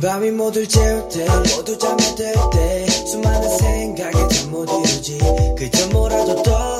[0.00, 5.18] 밤이 모두 재울 때 모두 잠이 들때 수많은 생각이 잠못 이루지.
[5.58, 6.77] 그저 뭐라도 떠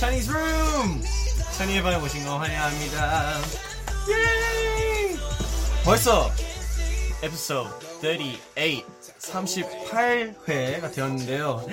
[0.00, 1.02] Channie's Room.
[1.58, 3.38] 찬이의 방에 오신 거 환영합니다.
[4.08, 5.14] 예!
[5.84, 6.30] 벌써
[7.22, 8.38] 에피소드
[9.18, 11.66] 38, 38회가 되었는데요.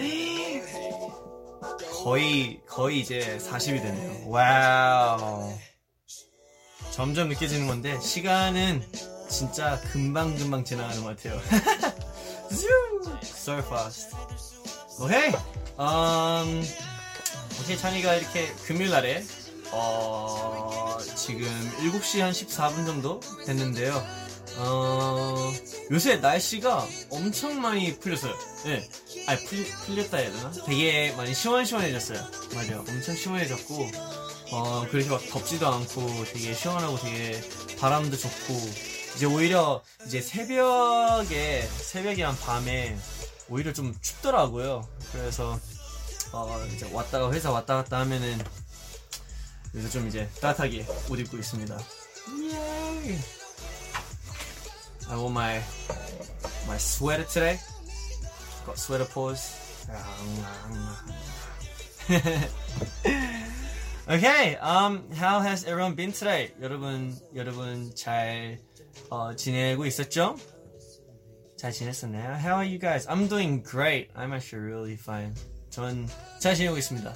[2.04, 4.30] 거의, 거의 이제 40이 됐네요.
[4.30, 5.54] Wow.
[6.92, 8.84] 점점 느껴지는 건데 시간은
[9.30, 11.40] 진짜 금방금방 지나가는 것 같아요.
[13.24, 14.14] So fast.
[15.00, 15.30] 오케이.
[15.80, 16.87] 음, 오
[17.68, 19.26] 케이 찬이가 이렇게 금요일 날에
[19.72, 21.46] 어, 지금
[21.82, 24.02] 7시 한 14분 정도 됐는데요.
[24.60, 25.52] 어,
[25.92, 28.34] 요새 날씨가 엄청 많이 풀렸어요.
[28.68, 28.88] 예.
[29.28, 30.52] 아니, 풀, 풀렸다 해야 되나?
[30.66, 32.26] 되게 많이 시원시원해졌어요.
[32.56, 32.86] 맞아요.
[32.88, 33.90] 엄청 시원해졌고,
[34.54, 37.42] 어, 그렇게 막 덥지도 않고 되게 시원하고 되게
[37.78, 38.54] 바람도 좋고,
[39.18, 42.98] 이제 오히려 이제 새벽에, 새벽이랑 밤에
[43.50, 44.88] 오히려 좀 춥더라고요.
[45.12, 45.60] 그래서,
[46.32, 48.38] 어, 이제 왔다가 회사 왔다 갔다 하면은,
[49.72, 51.78] 그래서 좀 이제 따뜻하게 옷 입고 있습니다.
[52.40, 53.18] 예이!
[55.10, 55.62] I wore my,
[56.66, 57.60] my sweater today.
[58.66, 59.56] Got sweater paws.
[64.10, 66.52] okay, um, how has everyone been today?
[66.62, 68.60] 여러분, 여러분 잘
[69.10, 70.36] 어, 지내고 있었죠?
[71.58, 72.36] 잘 지냈었나요?
[72.36, 73.08] How are you guys?
[73.08, 74.10] I'm doing great.
[74.16, 75.34] I'm actually really fine.
[75.77, 76.09] 전
[76.43, 77.15] 잘 지내고 있습니다.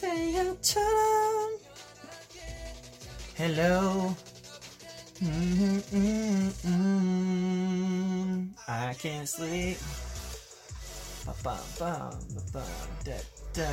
[0.00, 1.58] 태양처럼
[3.36, 4.14] Hello.
[5.20, 9.78] Mm, mm, mm, I can't sleep.
[11.26, 12.64] Ba-ba-ba, ba-ba,
[13.04, 13.18] da,
[13.52, 13.66] da.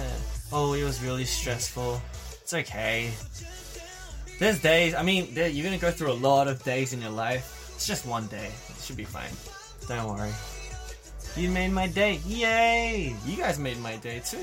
[0.52, 2.02] Oh, it was really stressful.
[2.42, 3.12] It's okay.
[4.40, 7.12] There's days, I mean, there, you're gonna go through a lot of days in your
[7.12, 7.46] life.
[7.76, 8.50] It's just one day.
[8.70, 9.34] It should be fine.
[9.88, 10.34] Don't worry.
[11.37, 12.21] You made my day.
[12.27, 13.17] Yay!
[13.27, 14.39] You guys made my day too.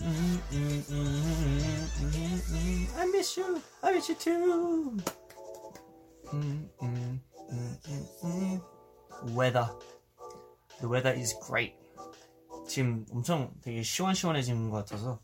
[0.00, 2.98] Mm, mm, mm, mm, mm, mm.
[2.98, 3.60] I miss you.
[3.82, 4.96] I miss you too.
[6.32, 7.18] Mm, mm,
[7.52, 8.62] mm, mm, mm.
[9.34, 9.68] Weather.
[10.80, 11.74] The weather is great.
[12.66, 15.20] 지금 엄청 되게 시원시원해진 것 같아서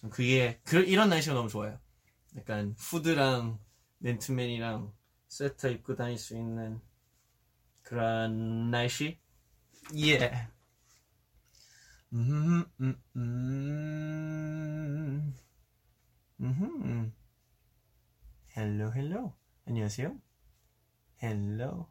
[0.00, 1.78] 좀 그게 그, 이런 날씨가 너무 좋아요.
[2.36, 3.60] 약간 후드랑
[3.98, 4.92] 맨투맨이랑
[5.28, 6.80] 스웨터 입고 다닐 수 있는
[7.82, 9.22] 그런 날씨.
[9.91, 10.47] Yeah.
[12.13, 15.33] 음, 음, 음.
[16.41, 17.13] 음.
[18.55, 19.33] Hello, hello.
[19.67, 20.15] 안녕하세요.
[21.21, 21.87] Hello.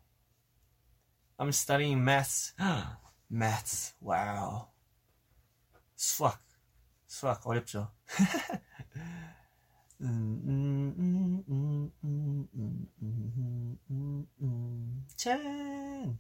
[1.39, 2.55] I'm studying maths.
[3.31, 3.95] maths.
[4.01, 4.69] Wow.
[5.97, 6.41] 수학.
[7.07, 7.93] 수학 어렵죠.
[10.01, 15.07] 음, 음, 음, 음, 음, 음, 음, 음, 음.
[15.17, 16.19] Chan.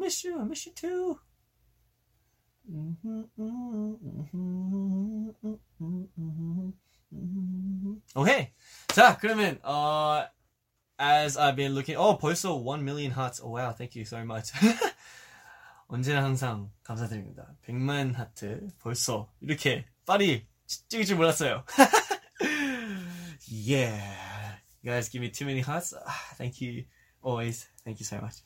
[0.00, 0.40] Miss you.
[0.40, 1.20] I miss you too.
[2.70, 3.98] 음, 음, 음,
[4.32, 6.72] 음, 음, 음, 음,
[7.12, 8.02] 음.
[8.14, 8.50] 오케이.
[8.94, 10.26] 자, 그러면 어
[10.98, 13.42] as I've been looking, oh 벌써 1 million hearts.
[13.44, 14.52] Oh wow, thank you so much.
[15.88, 17.54] 언제나 항상 감사드립니다.
[17.66, 20.46] 100만 하트 벌써 이렇게 빨리
[20.88, 21.64] 찍을 줄 몰랐어요.
[23.50, 25.92] yeah, you guys give me too many hearts.
[26.06, 26.84] Ah, thank you
[27.22, 27.66] always.
[27.84, 28.40] Thank you so much.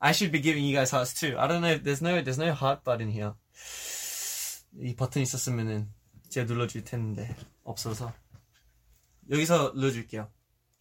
[0.00, 1.36] I should be giving you guys hearts too.
[1.38, 1.78] I don't know.
[1.78, 3.32] There's no there's no heart button here.
[4.78, 5.88] 이 버튼 있었으면은
[6.28, 7.34] 제가 눌러줄 텐데
[7.64, 8.12] 없어서
[9.30, 10.30] 여기서 눌러줄게요.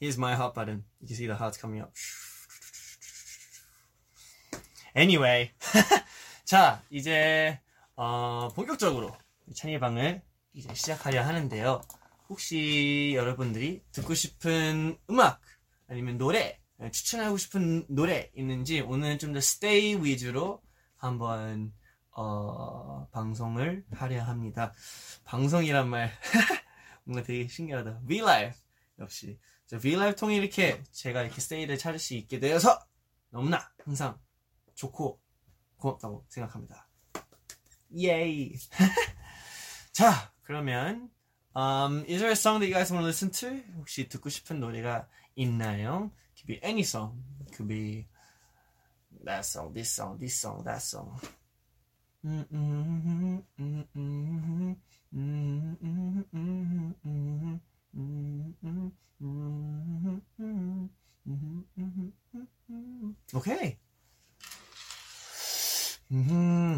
[0.02, 0.84] Here's my heart button.
[1.00, 1.94] You can see the hearts coming up.
[4.96, 5.52] Anyway,
[6.46, 7.60] 자 이제
[7.96, 9.16] 어, 본격적으로
[9.56, 10.22] 찬이 방을
[10.54, 11.82] 이제 시작하려 하는데요.
[12.30, 15.42] 혹시 여러분들이 듣고 싶은 음악
[15.88, 16.60] 아니면 노래
[16.92, 20.62] 추천하고 싶은 노래 있는지 오늘 좀더 스테이 위주로
[20.98, 21.74] 한번
[22.12, 24.74] 어, 방송을 하려 합니다.
[25.26, 26.12] 방송이란 말
[27.04, 28.02] 뭔가 되게 신기하다.
[28.08, 28.60] V-Live
[29.00, 32.80] 역시 저 V-Live 통해 이렇게 제가 이렇게 스테이를 찾을 수 있게 되어서
[33.30, 34.18] 너무나 항상
[34.76, 35.20] 좋고
[35.78, 36.88] 고맙다고 생각합니다.
[37.98, 38.54] 예이.
[39.92, 41.10] 자, 그러면
[41.56, 43.64] um, is there a song that you guys want to listen to?
[43.78, 46.12] 혹시 듣고 싶은 노래가 있나요?
[46.46, 47.24] Could be any song.
[47.48, 48.06] It Could be
[49.24, 51.20] that song, this song, this song, that song.
[63.34, 63.80] Okay.
[66.14, 66.78] Mm-hmm.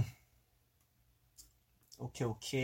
[1.99, 2.63] Okay, okay.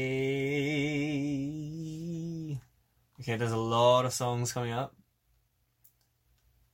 [3.19, 4.95] Okay, there's a lot of songs coming up.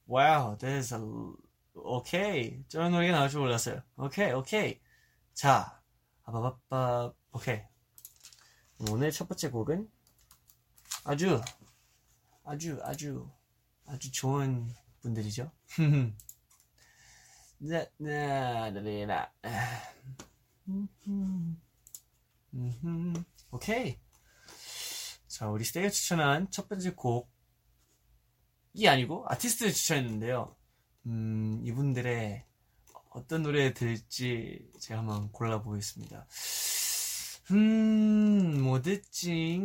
[0.09, 0.99] Wow, there's a.
[1.75, 2.63] Okay.
[2.67, 3.83] 저런 노래가 나올 줄 몰랐어요.
[3.95, 4.81] Okay, okay.
[5.35, 5.79] 자,
[6.23, 7.13] 아바바바.
[7.31, 7.61] 오케이.
[8.89, 9.87] 오늘 첫 번째 곡은
[11.03, 11.39] 아주,
[12.43, 13.29] 아주, 아주,
[13.85, 15.51] 아주 좋은 분들이죠.
[17.59, 19.31] 나, 나, 나, 나.
[23.51, 23.99] 오케이.
[25.27, 27.29] 자, 우리 스테이가 추천한 첫 번째 곡
[28.73, 30.55] 이 아니고 아티스트를 추천했는데요.
[31.07, 32.45] 음, 이분들의
[33.11, 36.27] 어떤 노래 들을지 제가 한번 골라보겠습니다.
[37.51, 39.59] 음, 뭐 듣지?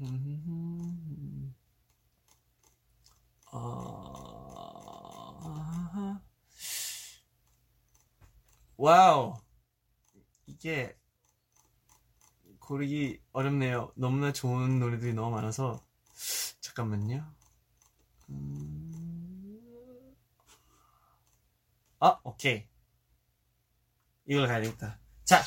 [0.00, 1.54] 음,
[3.52, 4.08] 어,
[8.76, 9.34] wow.
[10.46, 10.96] 이게
[12.60, 13.92] 고르기 어렵네요.
[13.96, 15.84] 너무나 좋은 노래들이 너무 많아서
[16.60, 17.37] 잠깐만요.
[18.30, 20.14] 음...
[22.00, 22.66] 아, 오케이.
[24.26, 25.00] 이걸 가야 되겠다.
[25.24, 25.42] 자,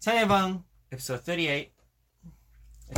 [0.00, 1.72] 찬예방 에피소드 38.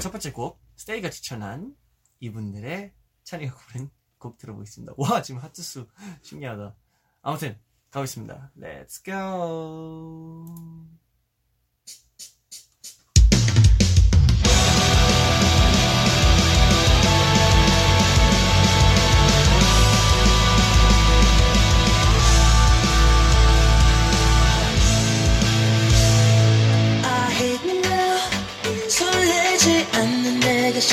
[0.01, 1.77] 첫 번째 곡, 스테이가 추천한
[2.21, 4.95] 이분들의 찬이가 고른 곡 들어보겠습니다.
[4.97, 5.87] 와, 지금 하트수
[6.23, 6.75] 신기하다.
[7.23, 7.61] 아무튼,
[7.91, 8.53] 가보겠습니다.
[8.59, 11.04] Let's go.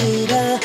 [0.01, 0.59] 내가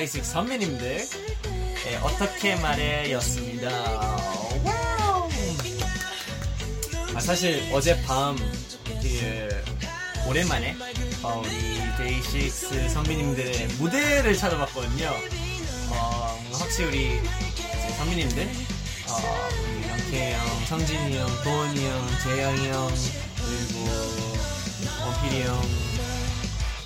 [0.00, 1.06] 데이식스 선배님들,
[1.86, 3.68] 예, 어떻게 말해 였습니다.
[4.64, 5.28] Wow!
[7.14, 8.34] 아, 사실 어젯밤,
[8.86, 9.62] 그,
[10.26, 10.74] 오랜만에,
[11.22, 15.14] 어, 우리 데이식스 선배님들의 무대를 찾아봤거든요.
[15.90, 18.48] 어, 확실히 우리 선배님들,
[19.06, 22.90] 어, 우리 영케이 형, 성진이 형, 도운이 형, 제형이 형,
[23.36, 23.86] 그리고
[25.04, 25.62] 원필이 형,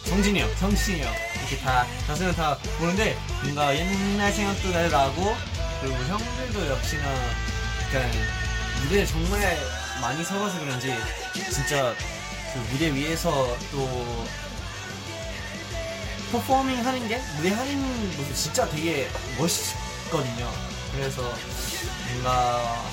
[0.07, 5.37] 성진이 형, 성진이 형 이렇게 다 다수는 다 보는데 뭔가 옛날 생각도 나고
[5.81, 7.15] 그리고 형들도 역시나
[7.85, 8.11] 약간
[8.83, 9.59] 무대에 정말
[10.01, 10.95] 많이 서봐서 그런지
[11.53, 11.95] 진짜
[12.53, 14.27] 그 무대 위에서 또
[16.33, 19.09] 퍼포밍 하는 게 무대 하는 모습 진짜 되게
[19.39, 20.51] 멋있거든요.
[20.93, 21.31] 그래서
[22.11, 22.85] 뭔가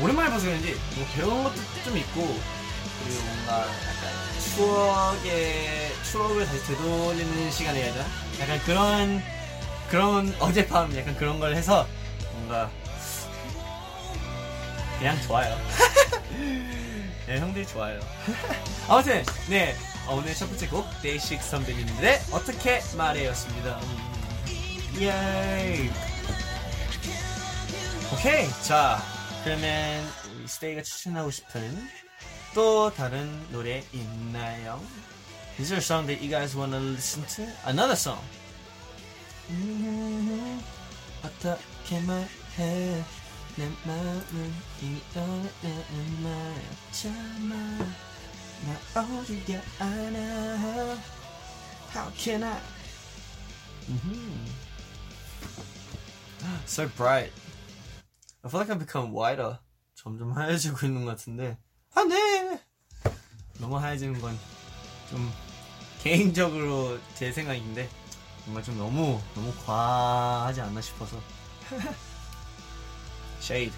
[0.00, 1.54] 오랜만에 봐서 그런지 뭐 배운 것도
[1.84, 2.40] 좀 있고
[3.04, 4.10] 그리고 뭔가 약간
[4.56, 8.06] 추억의 추억을 다시 되돌리는 시간이 해야 되나?
[8.40, 9.22] 약간 그런
[9.90, 11.86] 그런 어젯밤 약간 그런 걸 해서
[12.32, 12.70] 뭔가
[14.98, 15.56] 그냥 좋아요.
[17.26, 18.00] 네, 형들이 좋아요.
[18.88, 19.76] 아무튼 네
[20.08, 23.78] 오늘 첫 번째 곡 데이식 선배님들의 어떻게 말해였습니다.
[25.00, 25.90] 예.
[28.14, 29.02] 오케이 자
[29.44, 30.10] 그러면
[30.46, 31.88] 스테이가 추천하고 싶은
[32.54, 34.80] 또 다른 노래 있나요?
[35.59, 37.47] Is there a song that you guys want to listen to?
[37.65, 38.19] Another song.
[39.49, 40.61] 음,
[41.23, 43.03] 어떻게 말해
[43.55, 47.55] 내 마음은 이미 떠나는 말였잖아
[48.65, 50.97] 나 어디가 아나
[51.93, 52.59] How can I
[53.89, 54.47] Mhm.
[56.65, 57.31] So bright
[58.43, 59.59] I feel like I've become whiter
[59.93, 61.57] 점점 하얘지고 있는 것 같은데
[61.93, 62.59] 안돼
[63.59, 64.39] 너무 하얘지는 건
[65.09, 65.31] 좀
[66.08, 67.86] 개인적으로 제 생각인데
[68.42, 71.20] 정말 좀 너무 너무 과하지 않나 싶어서.
[73.42, 73.74] Shade.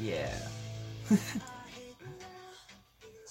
[0.00, 0.48] Yeah.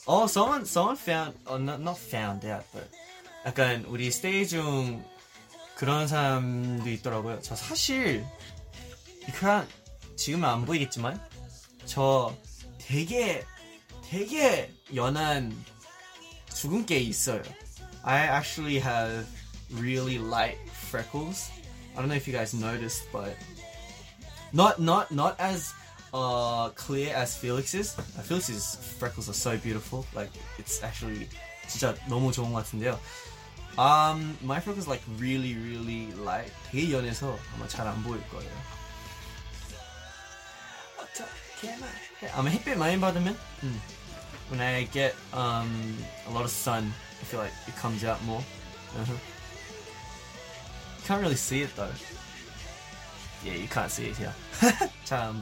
[0.06, 2.90] Oh someone someone found oh not, not found out but
[3.46, 5.02] 약간 우리 스테이 중
[5.76, 7.40] 그런 사람도 있더라고요.
[7.42, 8.26] 저 사실
[9.40, 9.66] 그냥
[10.18, 11.26] 지금은 안 보이겠지만
[11.86, 12.36] 저
[12.80, 13.46] 되게
[14.10, 15.56] 되게 연한
[16.59, 17.43] 주근깨 있어요.
[18.05, 19.27] I actually have
[19.71, 20.59] really light
[20.91, 21.51] freckles.
[21.97, 23.37] I don't know if you guys noticed, but
[24.53, 25.73] not not not as
[26.13, 27.97] uh, clear as Felix's.
[27.99, 30.07] Uh, Felix's freckles are so beautiful.
[30.15, 31.29] Like it's actually
[31.67, 32.99] 진짜 너무 좋은 것 같은데요.
[33.77, 36.53] Um, my freckles like really really light.
[36.71, 38.51] 되게 연해서 아마 잘 안 보일 거예요.
[40.99, 42.33] 어떻게 말해?
[42.35, 43.81] 아마 햇빛 많이 받으면 음.
[44.50, 45.96] when I get um,
[46.28, 46.92] a lot of sun,
[47.22, 48.44] I feel like it comes out more.
[48.98, 49.14] Uh-huh.
[51.06, 51.92] Can't really see it though.
[53.44, 54.34] Yeah, you can't see it here.
[55.06, 55.42] 참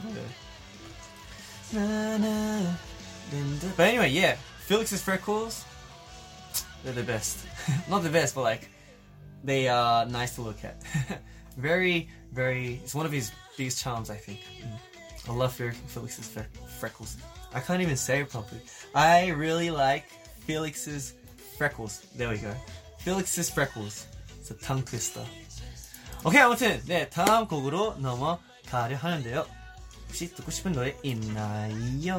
[3.76, 5.64] But anyway, yeah, Felix's freckles,
[6.84, 7.46] they're the best.
[7.90, 8.70] Not the best, but like,
[9.44, 10.82] they are nice to look at.
[11.58, 14.40] very, very, it's one of his biggest charms, I think.
[14.62, 14.78] Mm.
[15.28, 16.30] I love Felix's
[16.78, 17.16] freckles.
[17.57, 18.61] I can't even say it properly.
[18.95, 20.05] I really like
[20.45, 21.13] Felix's
[21.57, 22.01] freckles.
[22.15, 22.53] There we go.
[22.99, 24.07] Felix's freckles.
[24.39, 25.25] It's a tongue twister.
[26.25, 29.45] 오케이 아무튼 네 다음 곡으로 넘어가려 하는데요.
[30.07, 32.17] 혹시 듣고 싶은 노래 있나요?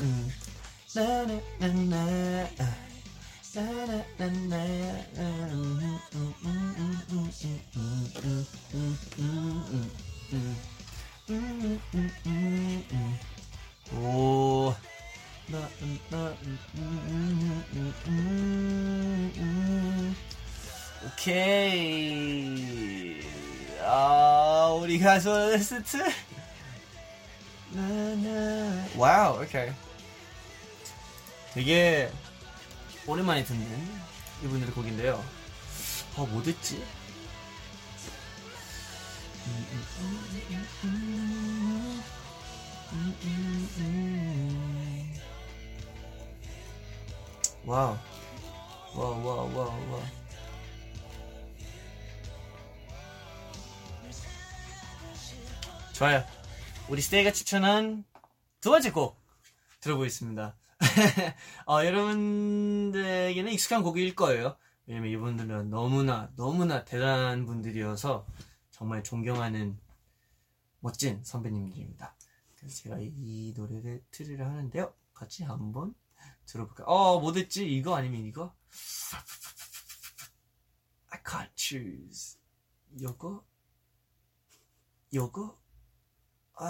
[0.00, 0.32] 음.
[0.92, 2.48] 나나나나
[3.54, 4.56] 나나나나
[11.28, 11.60] 음,
[13.93, 14.73] 오.
[15.49, 15.99] 음, 음,
[17.73, 20.15] 음, 음, 음.
[21.05, 22.55] 오케이.
[23.81, 25.97] 아, 우리 가수 리스트.
[28.95, 29.71] 와우, 오케이.
[31.53, 32.11] 되게
[33.05, 33.99] 오랜만에 듣는
[34.43, 35.23] 이분들의 곡인데요.
[36.17, 36.83] 아, 뭐 듣지?
[47.65, 47.97] 와우.
[48.95, 50.03] Wow, wow, wow, wow.
[55.93, 56.23] 좋아요.
[56.89, 58.03] 우리 스테이가 추천한
[58.61, 59.19] 두 번째 곡
[59.79, 60.55] 들어보겠습니다.
[61.67, 64.57] 어, 여러분들에게는 익숙한 곡일 거예요.
[64.85, 68.27] 왜냐면 이분들은 너무나, 너무나 대단한 분들이어서
[68.71, 69.79] 정말 존경하는
[70.79, 72.13] 멋진 선배님들입니다.
[72.67, 74.93] 제가 이, 이 노래를 틀으려 하는데요.
[75.13, 75.93] 같이 한번
[76.45, 76.87] 들어볼까요?
[76.87, 77.65] 어, 뭐 됐지?
[77.67, 78.53] 이거 아니면 이거?
[81.11, 82.37] I can't choose.
[83.01, 83.43] 요거?
[85.13, 85.57] 요거?
[86.57, 86.65] 아,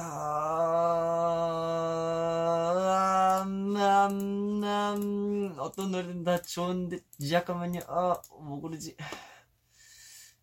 [3.46, 7.00] 음, 음, 음, 어떤 노래든 다 좋은데,
[7.30, 7.82] 잠깐만요.
[7.88, 8.96] 아, 뭐 고르지?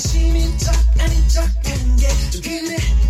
[0.00, 3.09] 관심인 척 아닌 척한 그래 그래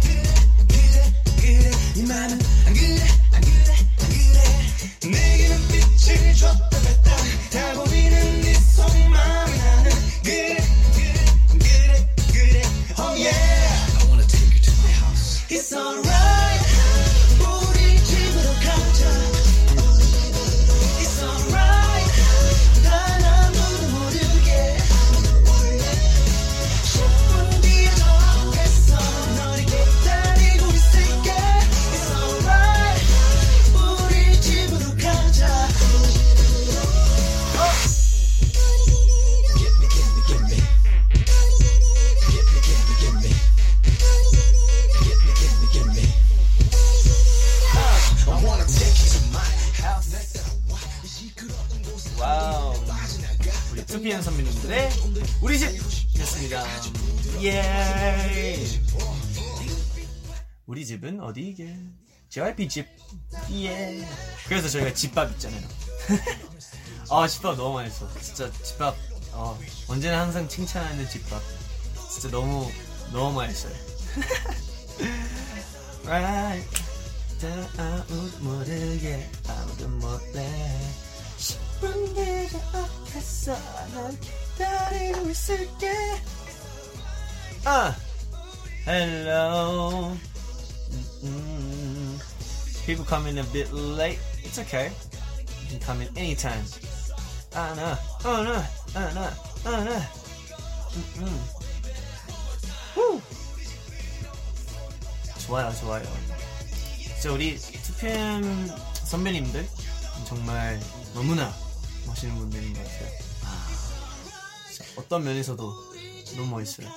[62.31, 62.87] JYP 집.
[63.53, 64.07] 예.
[64.47, 65.61] 그래서 저희가 집밥 있잖아요.
[67.11, 68.09] 아 집밥 너무 맛있어.
[68.21, 68.97] 진짜 집밥
[69.33, 69.59] 어,
[69.89, 71.43] 언제나 항상 칭찬하는 집밥.
[72.11, 72.71] 진짜 너무
[73.13, 73.75] 너무 맛있어요.
[76.07, 76.81] right.
[77.75, 80.79] 다음 모르게 아무도 몰래
[81.39, 83.57] 10분 내가 앞에서
[83.95, 85.91] 난 기다리고 있을게
[87.65, 87.97] 아
[88.87, 90.15] hello
[91.23, 92.00] mm
[92.91, 94.91] people coming a bit late it's okay
[95.63, 96.65] you can come in anytime
[97.55, 97.95] ah no
[98.25, 98.57] oh no
[98.97, 99.31] ah no
[99.67, 99.97] oh no
[101.23, 101.41] mm
[102.97, 103.23] Woo.
[105.47, 106.03] 좋아요 좋아요
[107.15, 109.69] 진짜 우리 2PM 선배님들
[110.27, 110.81] 정말
[111.15, 111.55] 너무나
[112.07, 113.09] 멋있는 분들인 것 같아요.
[113.45, 113.69] 아,
[114.97, 115.75] 어떤 면에서도
[116.37, 116.89] 너무 멋있어요.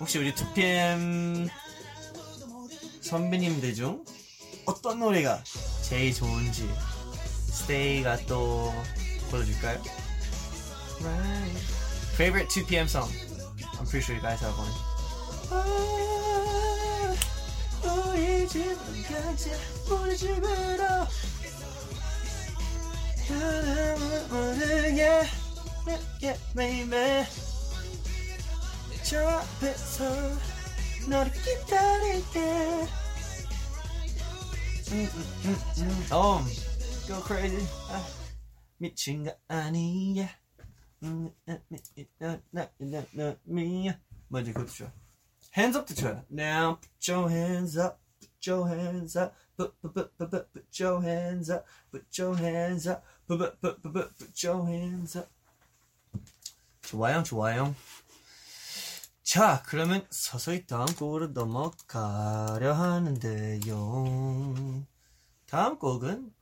[0.00, 1.48] 혹시 우리 2PM
[3.12, 4.02] 선배님들 중
[4.64, 5.44] 어떤 노래가
[5.82, 6.66] 제일 좋은지
[7.50, 8.72] 스테이가 또
[9.28, 9.82] 불러줄까요?
[11.02, 11.58] Right.
[12.14, 13.12] Favorite 2PM song?
[13.78, 14.72] I'm pretty sure you guys have one.
[26.22, 27.26] yeah, baby
[29.02, 30.51] 저 앞에서
[31.08, 32.40] 너를 기다릴게
[34.92, 36.06] 음, 음, 음, 음.
[36.12, 36.44] Oh,
[37.06, 38.04] go crazy 아,
[38.78, 40.28] 미친 거 아니야
[41.02, 41.78] 음, 음, 음,
[42.18, 44.92] 나, 나, 나, 나, 미야 먼저 그것도 좋아
[45.54, 46.22] Hands up to try.
[46.30, 50.80] Now put your hands up, put your hands up, put put put put put, put
[50.80, 55.18] your hands up, put your hands up, put put put put put, put your hands
[55.18, 55.28] up.
[56.80, 57.74] 좋아요, 좋아요.
[59.22, 63.64] 자, 그러면 서서히 다음 곡으로 넘어가려 하는데요.
[65.46, 66.34] 다음 곡은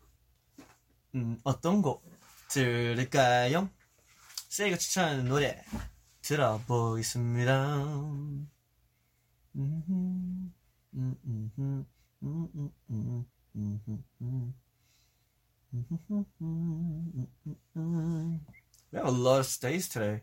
[1.15, 2.03] 음, 어떤 곡
[2.49, 3.69] 들을까요?
[4.49, 5.63] 세이가 추천하는 노래
[6.23, 7.85] 들어보겠습니다.
[18.93, 20.23] We have a lot of stays today.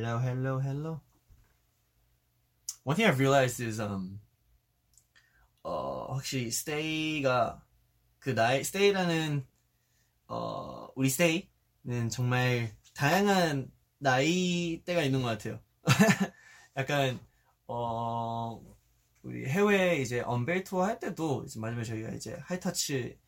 [0.00, 1.00] Hello, hello, hello.
[2.84, 4.18] One thing I've realized is um
[5.62, 7.62] 어 혹시 stay가
[8.18, 9.46] 그 나이 stay라는
[10.28, 15.60] 어 우리 stay는 정말 다양한 나이대가 있는 것 같아요.
[16.78, 17.20] 약간
[17.66, 18.58] 어
[19.22, 23.18] 우리 해외 이제 언벨 투어 할 때도 이제 마지막에 저희가 이제 하이터치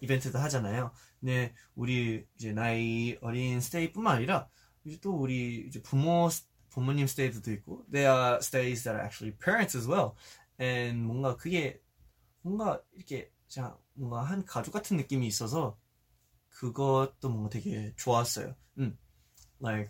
[0.00, 0.92] 이벤트도 하잖아요.
[1.18, 4.48] 근데 우리 이제 나이 어린 스테이뿐만 아니라
[4.83, 6.29] 이제 또 우리 이제 부모
[6.69, 10.15] 부모님 스테이도 있고 there are stays that are actually parents as well.
[10.59, 11.81] and 뭔가 그게
[12.41, 15.77] 뭔가 이렇게 자 뭔가 한 가족 같은 느낌이 있어서
[16.49, 18.55] 그것도 뭔가 되게 좋았어요.
[18.77, 18.97] 음,
[19.61, 19.89] like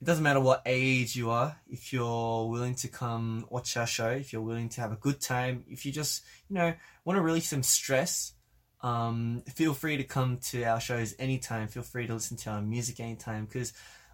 [0.00, 4.10] it doesn't matter what age you are, if you're willing to come watch our show,
[4.10, 7.22] if you're willing to have a good time, if you just, you know, want to
[7.22, 8.34] release some stress,
[8.82, 11.68] um, feel free to come to our shows anytime.
[11.68, 13.72] Feel free to listen to our music anytime because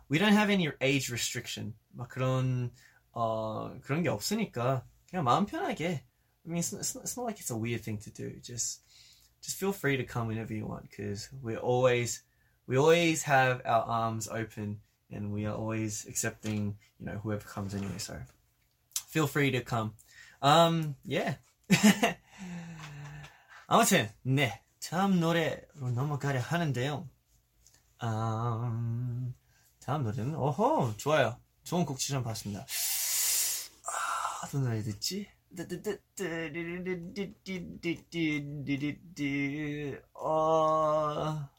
[0.08, 1.74] we don't have any age restriction.
[1.96, 2.70] 막 그런,
[3.12, 6.02] 어, 그런 게 없으니까 그냥 마음 편하게.
[6.46, 8.30] I mean, it's, it's, it's not like it's a weird thing to do.
[8.42, 8.80] Just,
[9.42, 12.22] just feel free to come whenever you want because we're always,
[12.66, 17.74] we always have our arms open and we are always accepting, you know, whoever comes
[17.74, 17.98] anyway.
[17.98, 18.16] So
[19.08, 19.94] feel free to come.
[20.40, 21.34] Um, yeah.
[23.67, 27.09] 아무튼 네 다음 노래로 넘어가려 하는데요.
[28.03, 29.33] 음,
[29.79, 31.39] 다음 노래는 어허 좋아요.
[31.63, 32.61] 좋은 곡 추천 받습니다.
[32.61, 35.27] 아, 어떤 노래 듣지?
[40.13, 41.49] 어,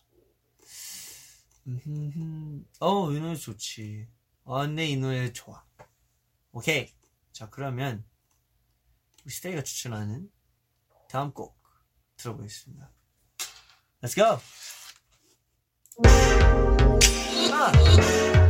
[2.78, 4.06] 어, 이 노래 좋지.
[4.44, 5.64] 아, 네, 이 노래 좋아.
[6.52, 6.94] 오케이.
[7.32, 8.04] 자, 그러면,
[9.24, 10.30] 우리 스테이가 추천하는
[11.08, 11.55] 다음 곡
[12.16, 12.90] 들어보겠습니다.
[14.02, 14.40] Let's go!
[17.52, 18.45] 아!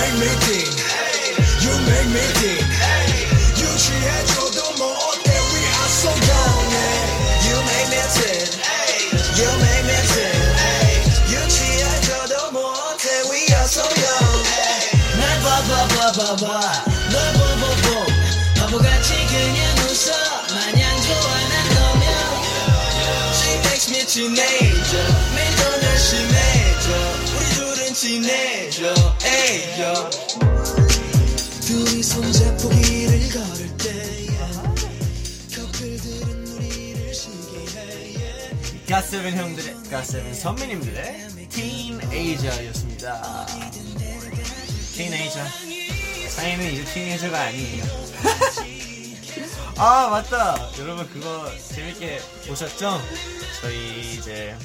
[0.00, 0.70] make me think.
[1.64, 2.64] You make me think.
[3.60, 5.28] 유치해줘도 뭐 어때?
[5.30, 6.70] We are so young.
[6.72, 7.46] yeah.
[7.46, 8.48] You make me think.
[9.38, 10.38] You make me think.
[11.32, 13.06] 유치해줘도 뭐 어때?
[13.30, 14.42] We are so young.
[15.18, 16.84] 날 봐봐봐봐봐.
[17.10, 18.06] 널 보보보.
[18.58, 20.08] 바보같이 그냥 웃어.
[20.54, 22.08] 마냥 좋아 난 너면.
[23.34, 24.59] She makes me teenager.
[39.11, 43.45] 갓세븐 형들의 갓세븐 선배님들의 Teenager였습니다.
[44.95, 45.43] Teenager.
[46.29, 47.83] 아이엔은 이제 Teenager가 아니에요.
[49.75, 50.55] 아 맞다.
[50.79, 53.01] 여러분 그거 재밌게 보셨죠?
[53.59, 54.55] 저희 이제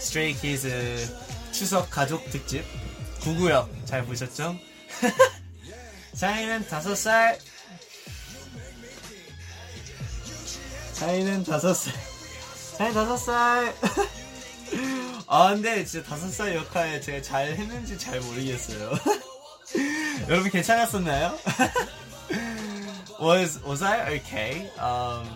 [0.00, 1.08] 스트레이 키즈
[1.52, 2.64] 추석 가족 특집
[3.20, 4.58] 9구역 잘 보셨죠?
[6.12, 7.38] 아이엔은 다섯 살.
[10.94, 12.15] 사인은 다섯 살.
[12.75, 13.73] 사인 다섯 살.
[15.27, 18.91] 아 근데 진짜 다섯 살 역할 제가 잘 했는지 잘 모르겠어요.
[20.27, 21.37] 여러분 괜찮았었나요?
[23.19, 24.69] was was I okay?
[24.79, 25.27] Um,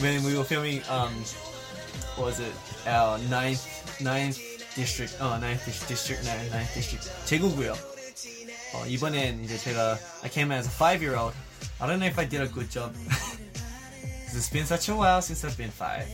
[0.00, 1.12] when we were filming um,
[2.16, 2.52] what was it
[2.86, 3.64] uh, ninth
[4.00, 4.38] ninth
[4.74, 5.16] district?
[5.20, 7.72] 어 ninth dis- district no ninth district 제구구요.
[8.74, 11.34] 어, 이번엔 이제 제가 I came as a five year old.
[11.80, 12.92] I don't know if I did a good job.
[14.33, 16.07] It's been such a while since I've been five.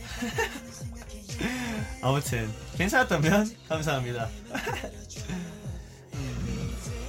[2.02, 4.28] 아무튼 괜찮았다면 감사합니다.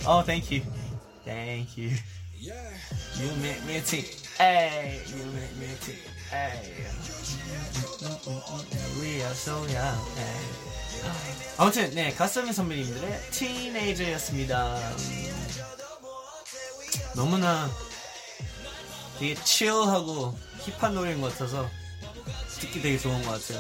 [0.06, 0.62] oh, thank you,
[1.26, 1.92] thank you.
[2.40, 4.08] You make me think.
[4.38, 6.00] Hey, you make me think.
[6.30, 6.86] Hey.
[9.02, 10.00] We are so young.
[10.16, 10.70] Hey.
[11.58, 14.78] 아무튼 네 가스미 선배님들의 티네이저였습니다.
[14.78, 15.30] 음,
[17.16, 17.70] 너무나
[19.20, 20.38] 되게 치열하고
[20.80, 21.70] 힙한 노래인 것 같아서
[22.60, 23.60] 듣기 되게 좋은 것 같아요.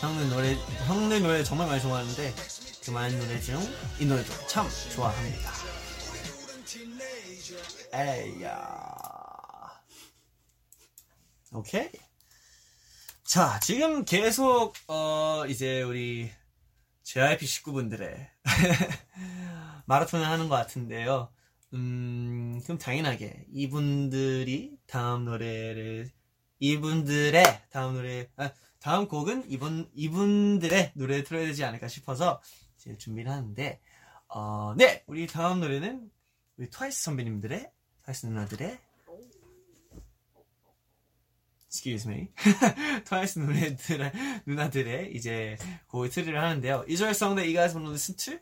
[0.00, 0.54] 형들 노래
[0.86, 2.34] 형들 노래 정말 많이 좋아하는데
[2.84, 3.56] 그 많은 노래 중
[3.98, 5.52] 이 노래도 참 좋아합니다.
[7.94, 8.94] 에이야.
[11.52, 11.90] 오케이.
[13.24, 16.30] 자, 지금 계속, 어, 이제 우리
[17.04, 18.30] JYP 식구분들의
[19.86, 21.30] 마라톤을 하는 것 같은데요.
[21.76, 26.10] 음, 그럼 당연하게 이분들이 다음 노래를,
[26.58, 32.40] 이분들의 다음 노래, 아, 다음 곡은 이분, 이분들의 노래를 틀어야 되지 않을까 싶어서
[32.76, 33.80] 이제 준비를 하는데,
[34.28, 35.04] 어, 네!
[35.06, 36.10] 우리 다음 노래는
[36.56, 37.70] 우리 트와이스 선배님들의,
[38.04, 38.78] 트와이스 누나들의
[41.66, 42.32] excuse me.
[43.04, 44.12] 트와이스 누나들,
[44.46, 45.58] 누나들의 이제
[45.88, 46.86] 곡을 틀을 하는데요.
[46.88, 48.40] Is a song that you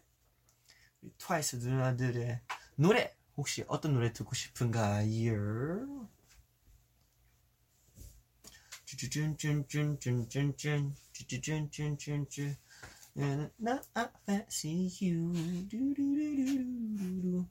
[1.18, 2.40] 트와이스 누나들의
[2.76, 6.08] 노래 혹시 어떤 노래 듣고 싶은가요?
[8.84, 10.28] 쭈쭈쭈쭈쭈쭈쭈쭈
[11.12, 12.56] 쭈쭈쭈쭈쭈쭈.
[13.56, 15.32] 나 I fancy you.
[15.68, 17.46] 두두두두두두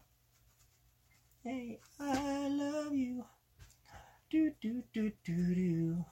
[1.45, 3.25] Hey I love you.
[4.29, 6.05] do do do do do.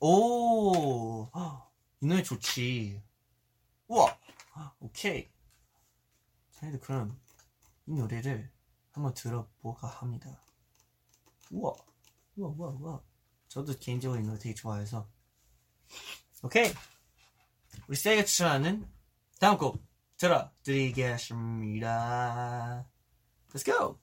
[0.00, 1.28] 오,
[2.02, 3.02] 이 노래 좋지.
[3.90, 4.16] 우와,
[4.78, 5.28] 오케이.
[6.52, 7.20] 저희도 그럼
[7.86, 8.48] 이 노래를
[8.92, 10.40] 한번 들어보가 합니다.
[11.50, 11.74] 우와,
[12.36, 13.02] 우와, 우와, 우와.
[13.48, 15.08] 저도 개인적으로 이 노래 되게 좋아해서.
[16.44, 16.72] 오케이.
[17.88, 18.88] 우리 세이가 추천하는
[19.40, 19.84] 다음 곡
[20.18, 22.88] 들어드리겠습니다.
[23.52, 23.98] Let's go!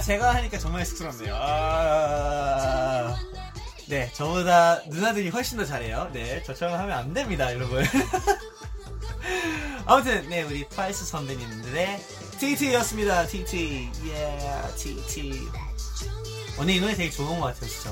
[0.00, 1.34] 제가 하니까 정말 쑥스럽네요.
[1.36, 3.16] 아,
[3.86, 6.10] 네, 저보다 누나들이 훨씬 더 잘해요.
[6.12, 7.84] 네, 저처럼 하면 안 됩니다, 여러분.
[9.86, 12.00] 아무튼, 네, 우리 트와이스 선배님들의
[12.38, 13.26] TT였습니다.
[13.26, 13.90] TT.
[14.02, 15.48] Yeah, TT.
[16.58, 17.90] 오늘 이 노래 되게 좋은 것 같아요, 진짜.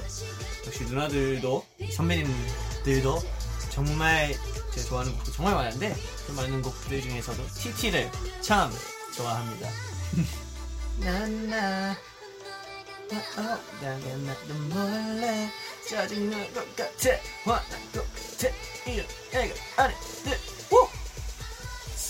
[0.66, 3.22] 역시 누나들도, 선배님들도
[3.70, 4.34] 정말
[4.72, 5.94] 제가 좋아하는 곡도 정말 많은데,
[6.26, 8.10] 그 많은 곡들 중에서도 TT를
[8.40, 8.72] 참
[9.14, 9.68] 좋아합니다.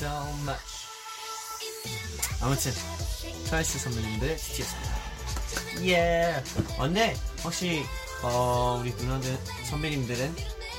[0.05, 0.73] 어, much.
[2.41, 2.73] 아무튼,
[3.47, 5.03] 트와이스 선배님들 TT였습니다.
[5.83, 6.43] 예.
[6.77, 7.85] 어, 근데 혹시
[8.23, 10.37] 어, 우리 누나들 선배님들은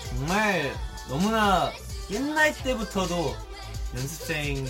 [0.10, 0.74] 정말
[1.10, 1.72] 너무나
[2.10, 3.36] 옛날 때부터도
[3.96, 4.66] 연습생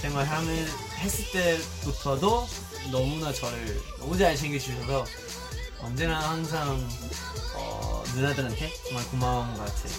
[0.00, 2.48] 생활하면 했을 때부터도
[2.90, 5.04] 너무나 저를 너무 잘 챙겨주셔서
[5.80, 6.78] 언제나 항상
[7.54, 9.92] 어, 누나들한테 정말 고마운 것 같아요.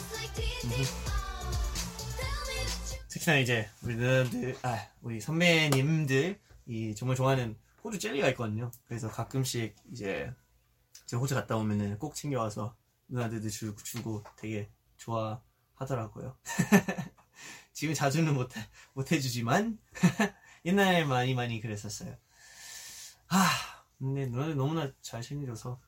[3.10, 8.72] 특히나 이제 우리 누나들, 아, 우리 선배님들 이 정말 좋아하는 호주 젤리가 있거든요.
[8.88, 10.34] 그래서 가끔씩 이제
[11.06, 12.76] 제가 호주 갔다 오면은 꼭 챙겨와서
[13.08, 16.38] 누나들도 주고, 주고 되게 좋아하더라고요.
[17.74, 18.50] 지금 자주는 못,
[18.94, 19.80] 못 해주지만
[20.66, 22.16] 옛날에 많이 많이 그랬었어요.
[23.30, 23.50] 아,
[23.98, 25.80] 근데 누나들 너무나 잘 챙겨줘서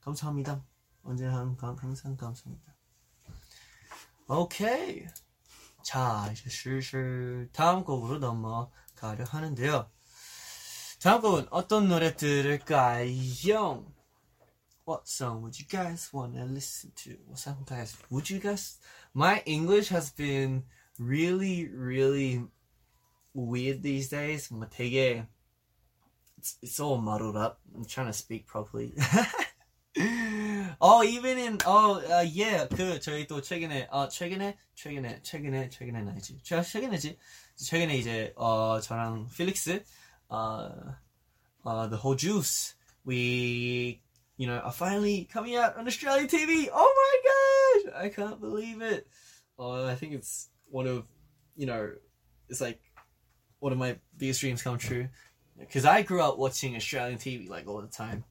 [0.00, 0.64] 감사합니다.
[1.02, 2.74] 언제나 항- 항상 감사합니다.
[4.28, 5.06] 오케이.
[5.82, 9.90] 자, 이제 슬슬 다음 곡으로 넘어가려 하는데요.
[11.02, 13.84] 다음 곡은 어떤 노래 들을까요?
[14.86, 17.12] What song would you guys want to listen to?
[17.26, 17.96] What song, guys?
[18.10, 18.78] Would you guys?
[19.14, 20.64] My English has been
[20.98, 22.44] really, really
[23.34, 24.48] weird these days.
[24.52, 25.26] 뭔가 되게
[26.43, 27.59] it's, it's all muddled up.
[27.75, 28.93] I'm trying to speak properly.
[30.81, 35.99] oh, even in oh uh, yeah 그 저희 또 최근에 어 최근에 최근에 최근에 최근에
[35.99, 37.17] 아니지 최 최근에지
[37.57, 39.83] 최근에 이제 어 저랑 필릭스
[40.31, 40.69] uh,
[41.65, 42.75] uh, the whole juice.
[43.05, 44.01] We,
[44.37, 46.69] you know, are finally coming out on Australian TV.
[46.71, 46.93] Oh
[47.83, 48.03] my gosh!
[48.03, 49.07] I can't believe it.
[49.57, 51.05] Uh, I think it's one of,
[51.55, 51.91] you know,
[52.47, 52.79] it's like
[53.59, 55.09] one of my biggest dreams come true.
[55.57, 58.23] Because I grew up watching Australian TV like all the time.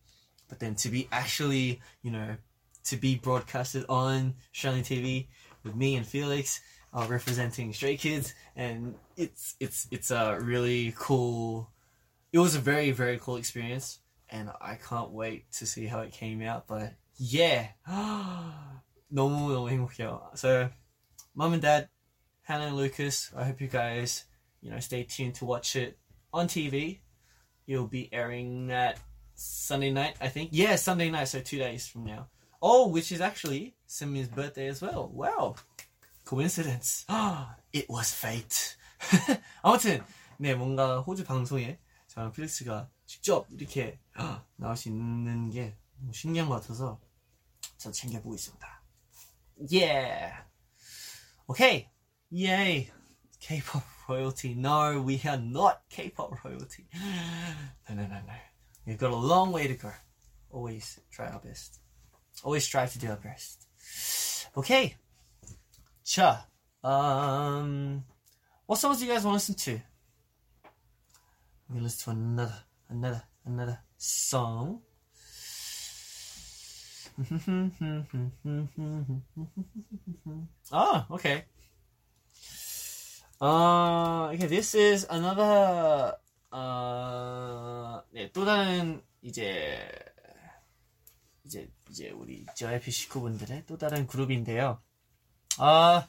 [0.49, 2.37] But then to be actually, you know,
[2.85, 5.27] to be broadcasted on Australian TV
[5.63, 6.61] with me and Felix
[6.95, 11.69] uh, representing Stray Kids, and it's it's it's a really cool
[12.33, 16.13] it was a very very cool experience and I can't wait to see how it
[16.13, 17.69] came out but yeah
[19.11, 20.69] 너무 너무 행복해요 so
[21.35, 21.89] mom and dad
[22.43, 24.25] Hannah and Lucas I hope you guys
[24.61, 25.99] you know stay tuned to watch it
[26.33, 27.01] on TV
[27.68, 29.00] it'll be airing that
[29.36, 32.28] Sunday night I think yeah Sunday night so two days from now
[32.62, 35.56] oh which is actually Simeon's birthday as well wow
[36.26, 37.06] coincidence
[37.74, 38.78] it was fate
[39.64, 40.04] 아무튼
[40.40, 44.00] 네 뭔가 호주 방송에 저랑 필릭스가 직접 이렇게
[44.58, 47.00] 나올 수 있는 게 너무 신기한 것 같아서
[47.78, 48.82] 저 챙겨보고 있습니다.
[49.70, 50.44] Yeah.
[51.50, 51.90] Okay.
[52.32, 52.92] Yay.
[53.40, 54.54] K-pop royalty.
[54.54, 56.88] No, we are not K-pop royalty.
[57.90, 58.34] No, no, no, no.
[58.86, 59.92] We've got a long way to go.
[60.50, 61.80] Always try our best.
[62.44, 63.68] Always strive to do our best.
[64.56, 64.96] Okay.
[66.06, 66.48] Cha.
[66.84, 68.04] um,
[68.66, 69.82] what songs do you guys want to listen to?
[71.70, 74.82] We're listen to another, another, another song.
[80.72, 81.46] oh, okay.
[83.44, 86.16] Uh, okay, this is another,
[86.54, 89.86] uh, 네, 또 다른, 이제,
[91.44, 94.82] 이제, 이제, 우리, JYP 식구분들의 또 다른 그룹인데요.
[95.58, 96.08] 아,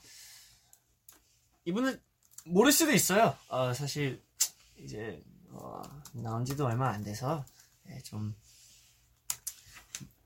[1.64, 2.01] 이분은
[2.44, 3.37] 모를 수도 있어요.
[3.49, 4.23] 아, 사실,
[4.79, 5.20] 이제,
[5.51, 7.44] 어, 나온 지도 얼마 안 돼서,
[7.90, 8.33] 예, 좀,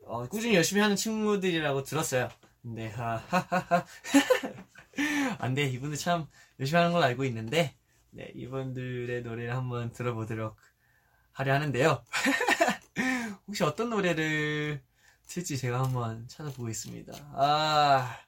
[0.04, 2.28] 어, 꾸준히 열심히 하는 친구들이라고 들었어요.
[2.60, 3.86] 근데, 하하하하.
[5.38, 6.26] 안 돼, 이분들 참
[6.58, 7.76] 열심히 하는 걸 알고 있는데,
[8.10, 10.56] 네, 이분들의 노래를 한번 들어보도록
[11.32, 12.04] 하려 하는데요.
[13.46, 14.82] 혹시 어떤 노래를
[15.26, 17.12] 틀지 제가 한번 찾아보겠습니다.
[17.34, 18.18] 아,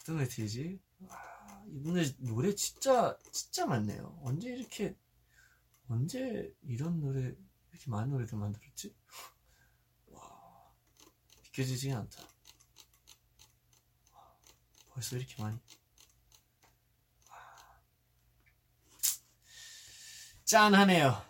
[0.00, 0.78] 어떤 노래 틀지?
[1.08, 4.18] 아, 이분들 노래 진짜, 진짜 많네요.
[4.22, 4.94] 언제 이렇게
[5.88, 8.94] 언제 이런 노래 이렇게 많은 노래들 만들었지?
[10.10, 10.20] 와
[11.44, 12.31] 믿겨지지가 않다.
[14.92, 15.58] 와, 벌써 이렇게 많이.
[17.30, 17.36] 와.
[20.44, 21.22] 짠하네요.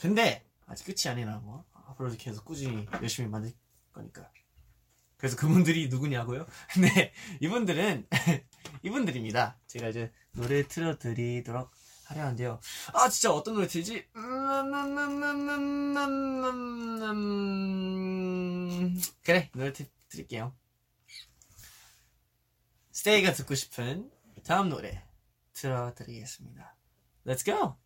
[0.00, 1.64] 근데 아직 끝이 아니라고.
[1.72, 3.52] 앞으로도 계속 꾸준히 열심히 만들
[3.92, 4.30] 거니까.
[5.16, 6.46] 그래서 그분들이 누구냐고요?
[6.80, 8.06] 네, 이분들은
[8.82, 9.58] 이분들입니다.
[9.66, 11.70] 제가 이제 노래 틀어드리도록
[12.06, 12.60] 하려 하는데요.
[12.94, 14.06] 아 진짜 어떤 노래 틀지?
[14.14, 14.72] 음,
[19.24, 20.54] 그래 노래 트, 드릴게요.
[22.98, 24.10] 스테이가 듣고 싶은
[24.44, 25.04] 다음 노래
[25.52, 26.74] 틀어드리겠습니다.
[27.24, 27.76] Let's go.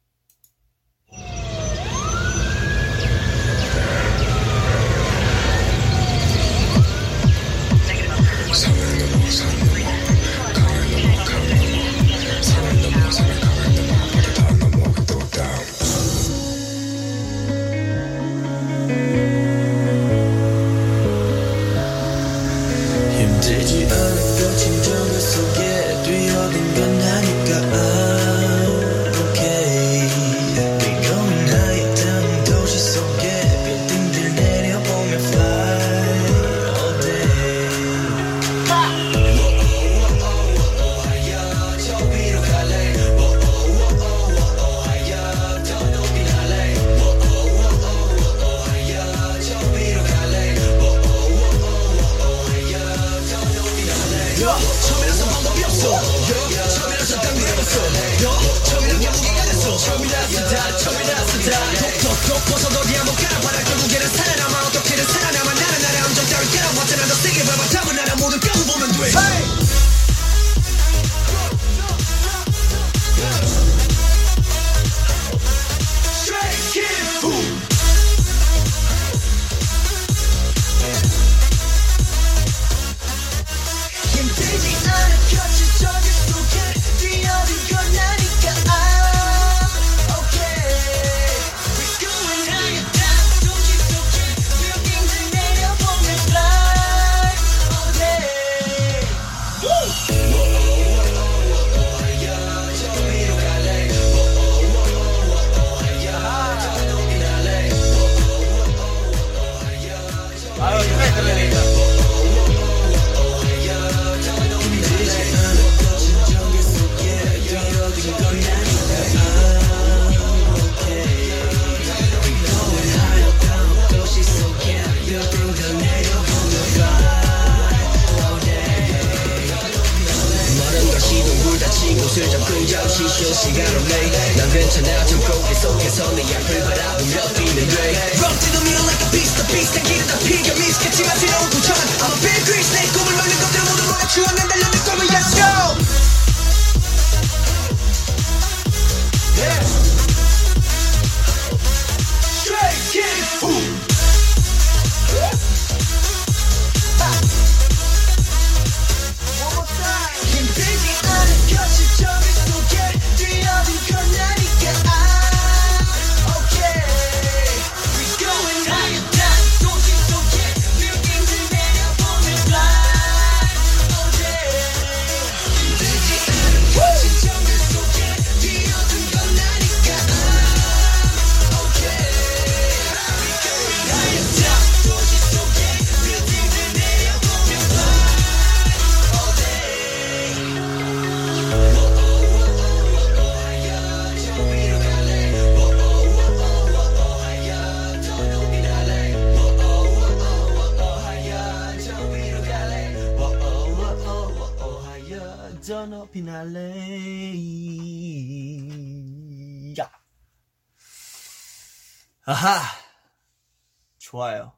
[214.17, 214.53] 좋아요.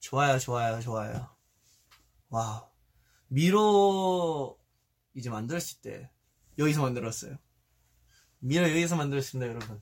[0.00, 1.28] 좋아요 좋아요 좋아요.
[2.28, 2.68] Wow.
[3.28, 4.58] 미로
[5.14, 6.10] 이제 만들었을 때
[6.58, 7.38] 여기서 만들었어요.
[8.40, 9.80] 미로 여기서 만들었습니다 여러분.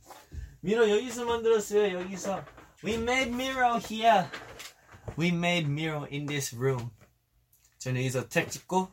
[0.61, 2.45] 미로 여기서 만들었어요 여기서.
[2.85, 4.27] We made Miro here.
[5.19, 6.91] We made Miro in this room.
[7.79, 8.93] 저는 여기서 텍 찍고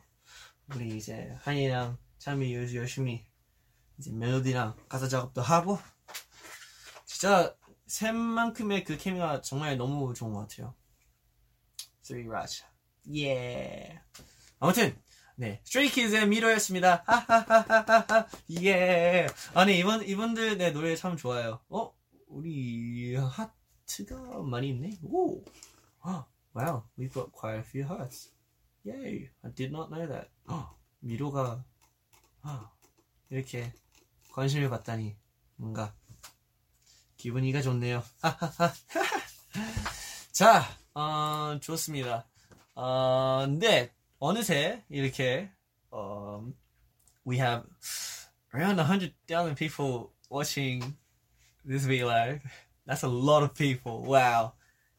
[0.74, 3.26] 우리 이제 한이랑 창빈이 요- 열심히
[3.98, 5.78] 이제 멜로디랑 가사 작업도 하고
[7.04, 7.54] 진짜
[7.86, 10.74] 샘만큼의 그 케미가 정말 너무 좋은 것 같아요.
[12.02, 12.64] Three Raj.
[13.14, 14.00] 예.
[14.58, 14.96] 아무튼
[15.36, 17.04] 네 스트레이 키즈의 미러였습니다.
[17.06, 18.26] 하하하하하.
[18.62, 19.26] 예.
[19.54, 21.60] 아니 이번 이분들 네 노래 참 좋아요.
[21.68, 21.94] 어
[22.28, 24.98] 우리 하트가 많이 있네.
[25.02, 25.44] 오.
[26.00, 26.24] 아,
[26.54, 28.32] wow, we've got quite a few hearts.
[28.86, 29.30] Yay!
[29.42, 30.30] I did not know that.
[31.00, 31.64] 미로가
[32.42, 32.70] 아,
[33.30, 33.72] 이렇게
[34.32, 35.16] 관심을 받다니
[35.56, 35.94] 뭔가
[37.17, 38.03] 기분이가 좋네요.
[40.31, 42.27] 자, 어, 좋습니다.
[42.75, 45.51] 어, 네, 어느새 이렇게
[45.93, 46.53] um,
[47.25, 47.65] we have
[48.53, 50.95] around 100,000 people watching
[51.65, 52.41] this video live.
[52.85, 54.03] That's a lot of people.
[54.03, 54.53] Wow.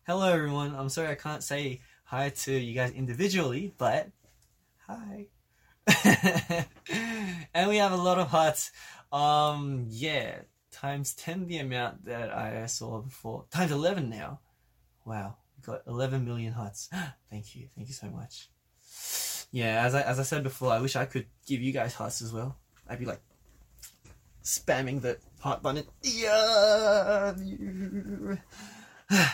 [0.07, 0.74] Hello, everyone.
[0.74, 4.09] I'm sorry I can't say hi to you guys individually, but
[4.86, 5.26] hi.
[7.55, 8.70] and we have a lot of hearts.
[9.11, 10.43] Um, yeah,
[10.76, 13.45] times 10 the amount that I saw before.
[13.51, 14.40] Times 11 now.
[15.05, 16.88] Wow, we got 11 million hearts.
[17.30, 17.68] thank you.
[17.76, 18.51] Thank you so much.
[19.51, 22.22] Yeah, as I, as I said before, I wish I could give you guys hearts
[22.22, 22.57] as well.
[22.88, 23.20] I'd be like
[24.43, 25.84] spamming the heart button.
[26.03, 27.34] Yeah.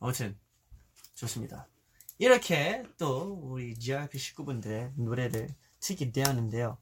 [0.00, 0.36] 아무튼
[1.14, 1.68] 좋습니다.
[2.18, 5.48] 이렇게 또 우리 GRP 식구분들의 노래를
[5.80, 6.76] 듣게 되었는데요.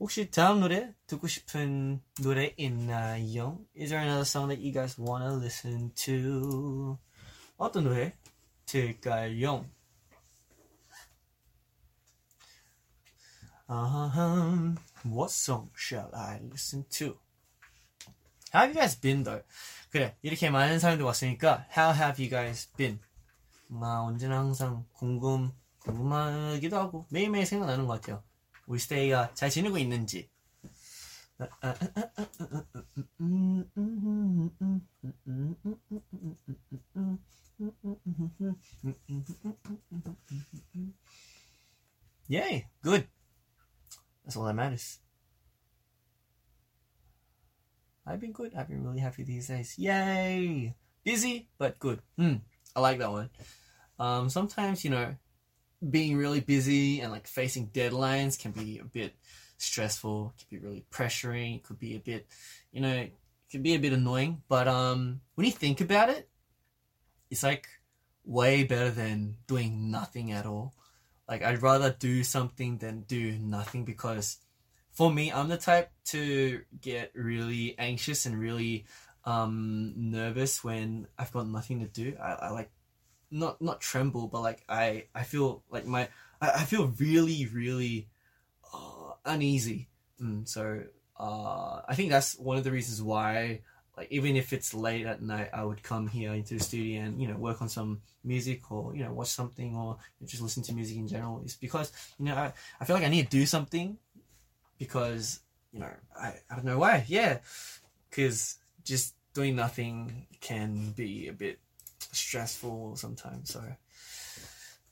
[0.00, 3.60] 혹시 다음 노래 듣고 싶은 노래 있나요?
[3.76, 6.98] Is there another song that you guys wanna listen to?
[7.58, 8.16] 어떤 노래
[8.64, 9.66] 들까요?
[13.68, 17.18] Um, what song shall I listen to?
[18.54, 19.44] Have you guys been though?
[19.90, 22.98] 그래 이렇게 많은 사람들 왔으니까 How have you guys been?
[23.68, 28.29] 막 언제나 항상 궁금 궁금하기도 하고 매일매일 생각나는 것 같아요.
[28.69, 30.29] 우리 스테이가 잘 지내고 있는지.
[42.27, 43.07] Yay, good.
[44.23, 44.99] That's all that matters.
[48.05, 48.53] I've been good.
[48.55, 49.77] I've been really happy these days.
[49.77, 50.75] Yay!
[51.03, 52.01] Busy, but good.
[52.17, 52.35] Hmm.
[52.75, 53.29] I like that one.
[53.99, 55.15] Um, sometimes, you know,
[55.88, 59.14] being really busy and like facing deadlines can be a bit
[59.56, 62.26] stressful, it can be really pressuring, it could be a bit,
[62.72, 63.14] you know, it
[63.50, 64.42] can be a bit annoying.
[64.48, 66.28] But um, when you think about it,
[67.30, 67.68] it's like
[68.24, 70.74] way better than doing nothing at all.
[71.28, 74.38] Like, I'd rather do something than do nothing because
[74.90, 78.86] for me, I'm the type to get really anxious and really
[79.24, 82.16] um, nervous when I've got nothing to do.
[82.20, 82.70] I, I like
[83.30, 86.08] not not tremble, but like I I feel like my
[86.40, 88.08] I, I feel really really
[88.72, 89.88] uh, uneasy.
[90.20, 90.82] Mm, so
[91.18, 93.60] uh, I think that's one of the reasons why
[93.96, 97.20] like even if it's late at night, I would come here into the studio and
[97.20, 100.72] you know work on some music or you know watch something or just listen to
[100.72, 101.42] music in general.
[101.44, 103.98] It's because you know I, I feel like I need to do something
[104.78, 105.40] because
[105.72, 107.38] you know I, I don't know why yeah
[108.08, 111.58] because just doing nothing can be a bit
[112.11, 113.61] stressful sometimes so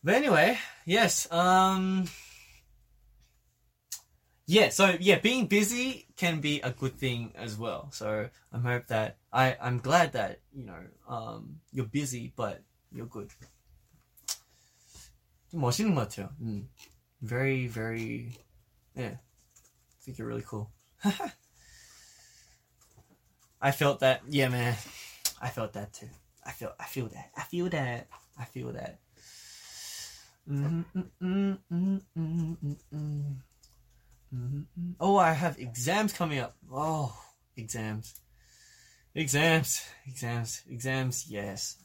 [0.03, 2.05] but anyway yes um
[4.45, 8.87] yeah so yeah being busy can be a good thing as well so i'm hope
[8.87, 12.61] that i i'm glad that you know um you're busy but
[12.91, 13.29] you're good
[15.51, 16.67] 좀 멋있는 것 같아요 음.
[17.21, 18.33] very very
[18.95, 19.17] yeah
[20.03, 20.69] I think you're really cool.
[23.61, 24.21] I felt that.
[24.27, 24.75] Yeah, man.
[25.41, 26.09] I felt that too.
[26.48, 26.72] I feel.
[26.80, 27.30] I feel that.
[27.36, 28.08] I feel that.
[28.40, 28.98] I feel that.
[30.50, 33.34] Mm, mm, mm, mm, mm, mm, mm.
[34.34, 34.94] Mm, mm.
[34.98, 36.56] Oh, I have exams coming up.
[36.72, 37.14] Oh,
[37.54, 38.14] exams.
[39.14, 39.84] Exams.
[40.06, 40.62] Exams.
[40.70, 41.26] Exams.
[41.28, 41.76] Yes.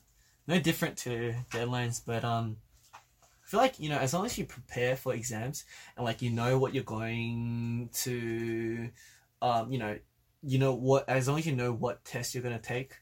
[0.47, 2.55] No different to deadlines, but um,
[2.93, 2.97] I
[3.43, 5.66] feel like you know, as long as you prepare for exams
[5.97, 8.89] and like you know what you're going to,
[9.41, 9.97] um, you know,
[10.41, 12.93] you know what as long as you know what test you're gonna take,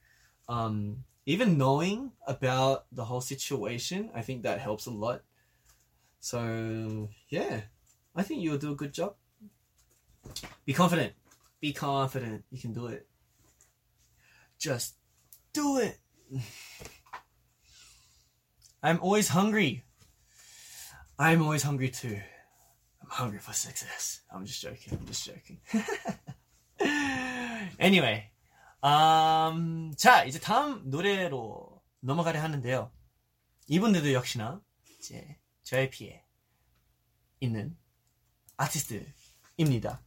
[0.49, 5.22] um, even knowing about the whole situation, I think that helps a lot.
[6.19, 7.61] So yeah,
[8.15, 9.15] I think you'll do a good job.
[10.65, 11.13] Be confident.
[11.59, 12.43] Be confident.
[12.51, 13.07] You can do it.
[14.57, 14.95] Just
[15.53, 15.97] do it.
[18.84, 19.84] I'm always hungry.
[21.19, 22.19] I'm always hungry too.
[23.01, 24.22] I'm hungry for success.
[24.34, 24.97] I'm just joking.
[24.99, 25.59] I'm just joking.
[27.80, 28.31] anyway,
[28.84, 32.92] um, 자 이제 다음 노래로 넘어가려 하는데요.
[33.68, 34.62] 이분들도 역시나
[35.00, 36.24] 이제 JYP에
[37.40, 37.78] 있는
[38.58, 40.02] 아티스트입니다.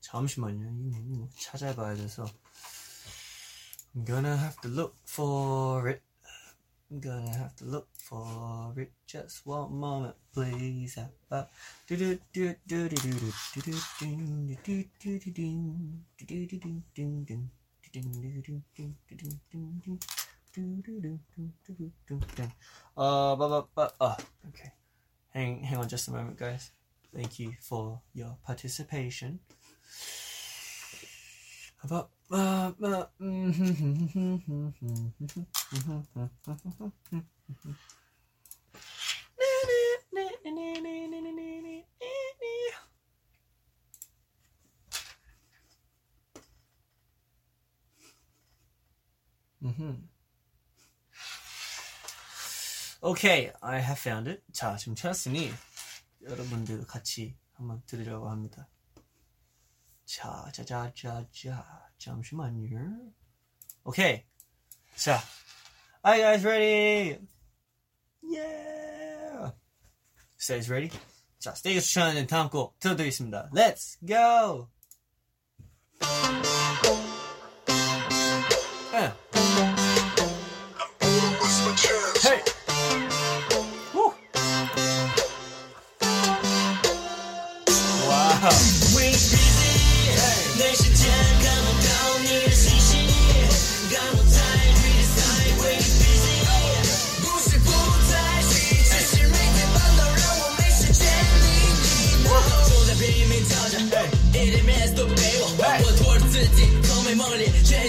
[0.00, 1.28] 잠시만요.
[1.40, 2.24] 찾아봐야 돼서.
[3.94, 6.05] I'm gonna have to look for it.
[6.90, 8.92] I'm gonna have to look for it.
[9.06, 10.96] Just one moment, please.
[10.96, 11.50] About
[23.76, 24.16] Uh, uh,
[24.48, 24.72] okay.
[25.34, 26.70] Hang, hang on just a moment, guys.
[27.14, 29.40] Thank you for your participation.
[31.82, 32.04] Uh, uh,
[53.02, 54.42] Okay, I have found it.
[54.52, 55.52] 자, 지금 찾았으니
[56.22, 58.68] 여러분들 같이 한번 들으려고 합니다.
[60.05, 63.13] 자, 자자자자, 잠시만요.
[63.85, 64.25] Okay,
[64.95, 65.19] 자,
[66.03, 67.17] are you guys ready?
[68.21, 69.51] Yeah.
[70.37, 70.91] Stays ready?
[71.39, 73.49] 자, 스테이가 추천하는 다음 곡 들어드리겠습니다.
[73.53, 74.69] Let's go.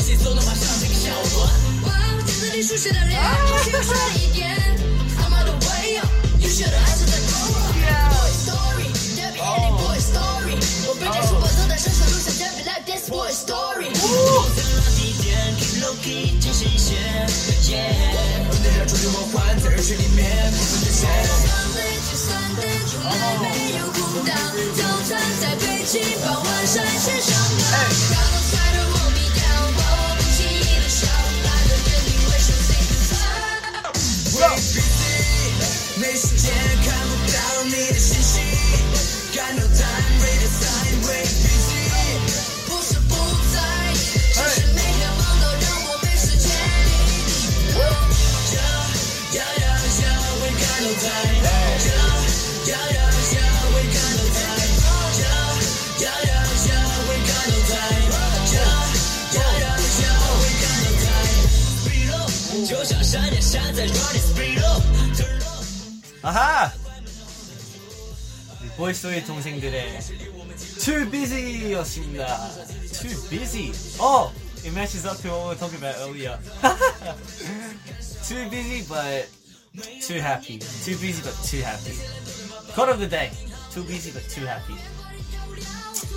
[0.08, 1.36] 起走，那马上这个小轮。
[1.84, 1.92] 哇，
[2.26, 4.56] 镜子里熟悉的脸，好像帅一点。
[5.20, 6.00] I'm on the way
[6.40, 7.52] you should have answered the call.
[8.16, 8.88] Boy story,
[9.18, 10.56] Debbie and boy story.
[10.88, 13.92] 我背着书包走在上学路上，Debbie like this boy story.
[28.64, 28.77] 哎。
[66.22, 66.72] 아하!
[68.76, 70.00] 보이스토리 동생들의
[70.84, 72.50] Too Busy였습니다.
[72.94, 73.72] Too Busy.
[74.00, 74.32] Oh,
[74.64, 76.38] it matches up to what we were talking about earlier.
[78.28, 79.30] too busy but
[80.02, 80.60] too happy.
[80.60, 81.94] Too busy but too happy.
[82.74, 83.32] Quote of the day.
[83.72, 84.76] Too busy but too happy.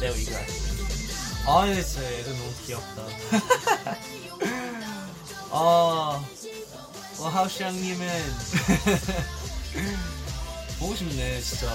[0.00, 0.36] There we go.
[1.46, 3.02] 아, 진짜 애들 너무 귀엽다.
[5.50, 6.24] 어,
[7.18, 8.06] 어, 하우샹님은
[10.78, 11.72] 보고 싶네, 진짜.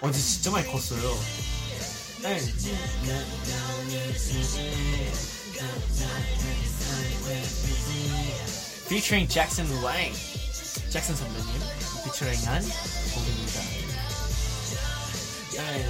[0.02, 1.18] 근데 진짜 많이 컸어요.
[2.22, 2.38] 네.
[8.88, 10.12] Featuring Jackson Wang.
[10.90, 11.46] 잭슨 선배님
[12.04, 12.62] 피처링한
[13.14, 13.60] 곡입니다.
[15.52, 15.86] 에이, 에이,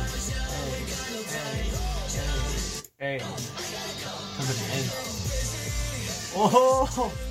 [3.01, 3.21] 에이, 에이.
[4.37, 4.91] 선배님, 에이.
[6.35, 7.30] 오호!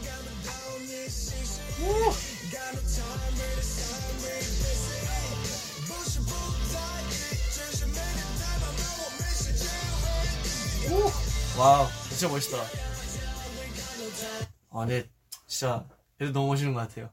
[11.57, 12.57] Wow, 진짜 멋있다.
[14.71, 15.09] 아, 근데
[15.47, 15.87] 진짜
[16.21, 17.11] 얘도 너무 멋있는 것 같아요.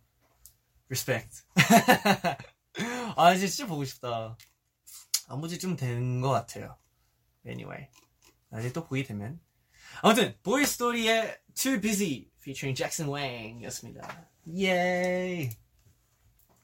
[0.88, 1.42] Respect.
[3.16, 4.36] 아, 이제 진짜 보고 싶다.
[5.28, 6.76] 아무지 좀 된 것 같아요.
[7.46, 7.88] Anyway.
[8.50, 9.40] 나중에 또 보게 되면.
[10.02, 14.28] 아무튼, 보이스토리의 Too Busy featuring Jackson Wang 였습니다.
[14.54, 15.50] 예이!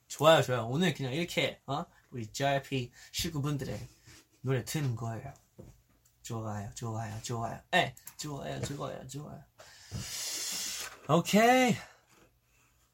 [0.09, 0.67] 좋아요, 좋아요.
[0.69, 1.85] 오늘 그냥 이렇게, 어?
[2.11, 3.89] 우리 JYP 식구분들의
[4.43, 5.33] 노래 트는 거예요.
[6.23, 7.61] 좋아요, 좋아요, 좋아요.
[7.75, 9.43] 에, 좋아요, 좋아요, 좋아요.
[11.09, 11.75] 오케이.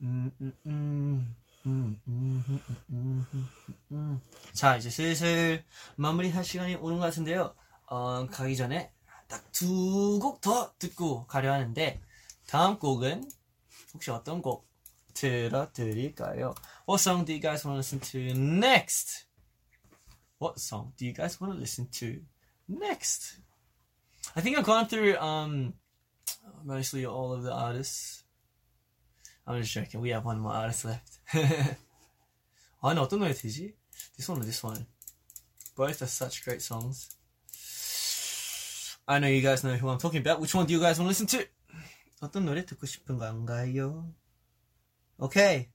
[0.00, 1.36] 음, 음, 음.
[1.66, 2.60] 음, 음, 음,
[2.90, 3.48] 음, 음,
[3.92, 4.20] 음.
[4.54, 5.64] 자, 이제 슬슬
[5.96, 7.54] 마무리할 시간이 오는 것 같은데요.
[7.86, 8.92] 어, 가기 전에
[9.26, 12.00] 딱 두 곡 더 듣고 가려 하는데,
[12.46, 13.28] 다음 곡은
[13.92, 14.67] 혹시 어떤 곡
[15.17, 16.55] 들어드릴까요?
[16.85, 19.25] What song do you guys want to listen to next?
[20.39, 22.21] What song do you guys want to listen to
[22.67, 23.39] next?
[24.35, 25.73] I think I've gone through um
[26.65, 28.23] mostly all of the artists.
[29.45, 30.01] I'm just joking.
[30.01, 31.19] We have one more artist left.
[32.81, 33.75] 아, 근데 어떤 노래 되지?
[34.17, 34.85] This one or this one?
[35.75, 37.09] Both are such great songs.
[39.07, 40.39] I know you guys know who I'm talking about.
[40.39, 41.45] Which one do you guys want to listen to?
[42.21, 44.13] 어떤 노래 듣고 싶은 건가요?
[45.19, 45.69] Okay.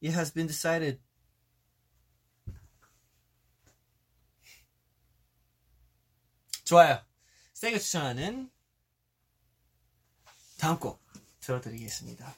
[0.00, 1.00] It has been decided.
[6.64, 7.00] 좋아요.
[7.54, 8.50] 세가 추천하는
[10.58, 11.02] 다음 곡
[11.40, 12.36] 들어드리겠습니다.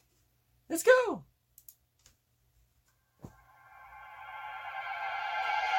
[0.68, 1.24] Let's go!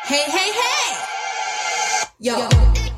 [0.08, 1.16] Hey, hey, hey!
[2.20, 2.36] Yo.
[2.74, 2.89] Beep,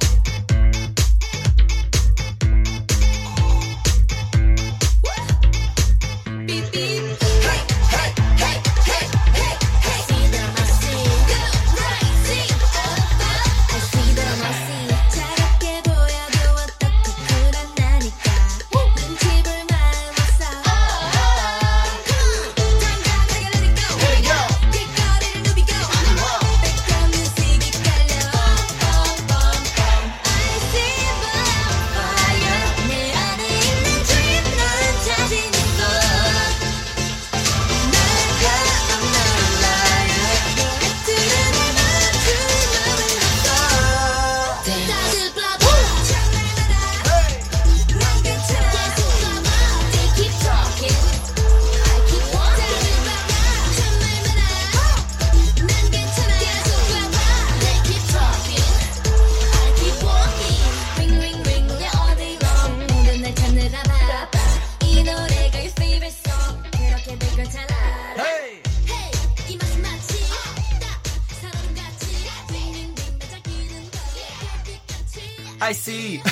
[75.72, 76.22] See.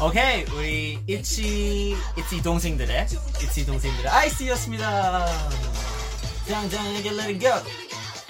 [0.00, 3.06] 오케이, 우리 이치 이치 동생들의
[3.42, 5.26] 이치 동생들의 I see였습니다.
[6.48, 7.52] 당장에게 let it go.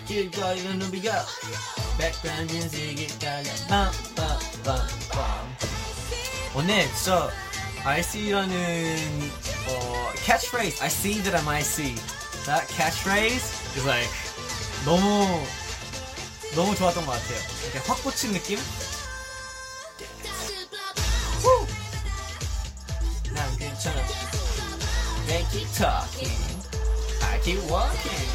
[0.07, 1.25] 길거리는 누비가
[1.99, 4.85] 백그라운드 뮤직이 깔려 빰빰빰빰
[6.55, 7.31] 오늘 진짜
[7.85, 9.33] I see라는
[9.69, 11.95] 어, catchphrase I see that I'm I see
[12.45, 14.11] that catchphrase is like
[14.85, 15.47] 너무
[16.55, 17.39] 너무 좋았던 것 같아요.
[17.62, 18.59] 이렇게 확 꽂힌 느낌?
[25.35, 26.30] They keep talking.
[27.26, 28.28] I keep walking.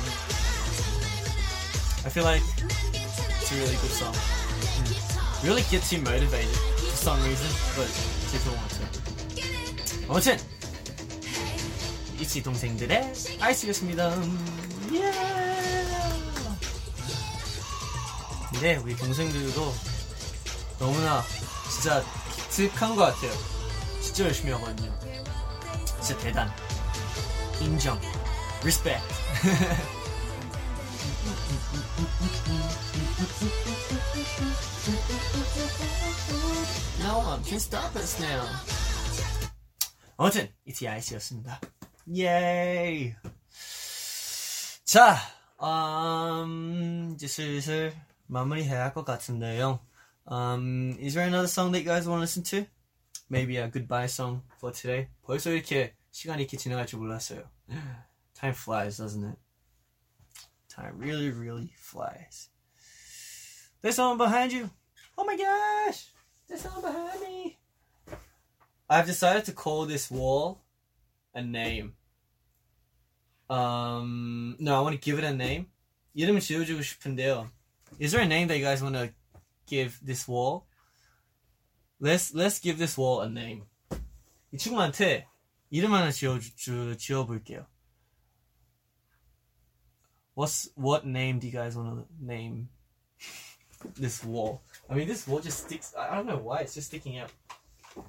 [2.04, 4.14] I feel like it's a really good song.
[4.14, 5.48] Mm.
[5.48, 7.48] Really gets you motivated for some reason,
[7.78, 7.88] but
[8.34, 8.84] people want to.
[10.10, 10.38] 아무튼
[12.20, 14.12] 이치 동생들의 아이스였습니다.
[14.92, 15.14] 예!
[18.52, 19.74] 근데 우리 동생들도
[20.80, 21.24] 너무나
[21.72, 22.04] 진짜
[22.50, 23.32] 기특한 것 같아요.
[24.02, 24.94] 진짜 열심히 하거든요.
[26.02, 26.69] 진짜 대단.
[27.61, 27.99] 인정.
[28.63, 29.05] Respect.
[37.01, 38.47] No one can stop us now.
[40.17, 41.61] 아무튼 ETIC였습니다.
[42.15, 43.15] 예이.
[44.85, 45.17] 자,
[45.61, 47.95] 음, 이제 슬슬
[48.27, 49.81] 마무리해야 할 것 같은데요.
[50.27, 52.67] Um, is there another song that you guys want to listen to?
[53.29, 55.09] Maybe a goodbye song for today.
[55.23, 57.49] 벌써 이렇게 시간이 이렇게 지나갈 줄 몰랐어요.
[58.35, 59.39] Time flies, doesn't it?
[60.69, 62.51] Time really, really flies.
[63.81, 64.71] There's someone behind you.
[65.17, 66.11] Oh my gosh!
[66.49, 67.59] There's someone behind me.
[68.89, 70.63] I've decided to call this wall
[71.35, 71.95] a name.
[73.49, 75.67] Um, no, I want to give it a name.
[76.17, 77.51] 이름을 지어주고 싶은데요.
[77.99, 79.13] Is there a name that you guys want to
[79.67, 80.67] give this wall?
[82.01, 83.65] Let's let's give this wall a name.
[84.53, 85.27] 이 친구한테
[85.71, 87.67] 이름 하나 지어 주 지어 볼게요.
[90.37, 92.69] What's what name do you guys want to name
[93.95, 94.63] this wall?
[94.91, 95.95] I mean, this wall just sticks.
[95.97, 97.31] I I don't know why it's just sticking out.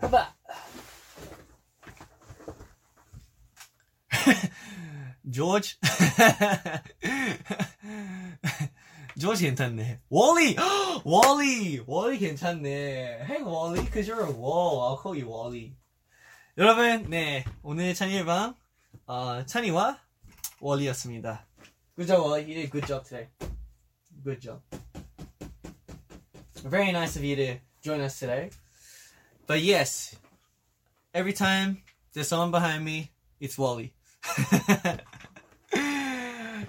[0.01, 0.27] How about
[5.29, 5.77] George?
[9.17, 9.99] George 괜찮네.
[10.09, 10.55] Wally!
[11.05, 11.79] Wally!
[11.85, 13.23] Wally 괜찮네.
[13.25, 14.81] Hey Wally, cause you're a wall.
[14.81, 15.77] I'll call you Wally.
[16.58, 17.44] 여러분, 네.
[17.62, 18.56] 오늘 찬이의 방,
[19.06, 20.00] 어, 찬이와
[20.60, 21.46] 월리였습니다.
[21.96, 22.42] Good job, Wally.
[22.42, 23.28] You did a good job today.
[24.24, 24.60] Good job.
[26.64, 28.50] Very nice of you to join us today.
[29.46, 30.16] But yes,
[31.14, 31.82] every time
[32.12, 33.92] there's someone behind me, it's Wally.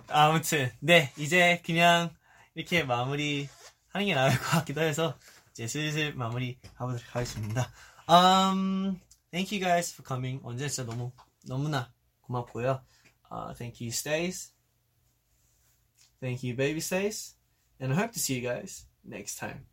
[0.07, 2.13] 아무튼 네 이제 그냥
[2.53, 3.49] 이렇게 마무리
[3.89, 5.17] 하는 게 나을 것 같기도 해서
[5.51, 7.71] 이제 슬슬 마무리 하도록 하겠습니다.
[8.07, 8.99] Um,
[9.30, 10.40] thank you guys for coming.
[10.42, 11.12] 언제 진짜 너무
[11.46, 12.82] 너무나 고맙고요.
[13.30, 14.52] Uh, thank you, Stace.
[16.20, 17.34] Thank you, Baby Stace.
[17.78, 19.66] And I hope to see you guys next time.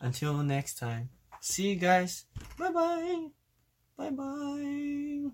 [0.00, 2.26] Until next time, see you guys.
[2.58, 3.30] Bye bye.
[3.96, 5.30] 바이바이.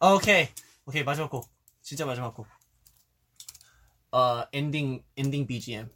[0.00, 0.48] 오케이.
[0.86, 1.48] 오케이, 마지막 곡.
[1.82, 2.46] 진짜 마지막 곡.
[4.12, 5.90] 어, 엔딩, 엔딩 BGM.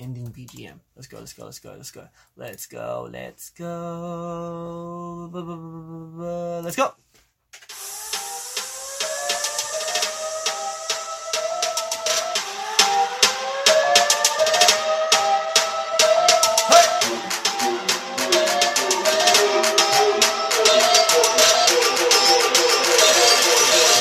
[0.00, 0.80] ending BGM.
[0.96, 2.08] Let's go, let's go, let's go, let's go.
[2.36, 5.30] Let's go, let's go.
[6.64, 6.92] Let's go.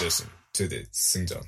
[0.02, 1.46] Listen to the Singdong.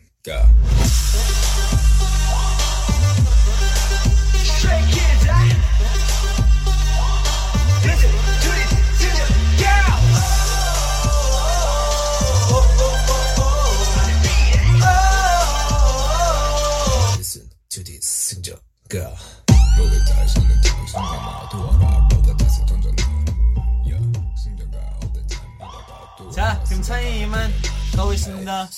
[26.91, 27.49] 차이 이만
[27.95, 28.69] 가고 있습니다.